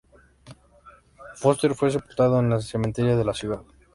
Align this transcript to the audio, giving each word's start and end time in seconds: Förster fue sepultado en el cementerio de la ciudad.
Förster 1.35 1.75
fue 1.75 1.91
sepultado 1.91 2.39
en 2.39 2.51
el 2.51 2.63
cementerio 2.63 3.15
de 3.15 3.23
la 3.23 3.35
ciudad. 3.35 3.61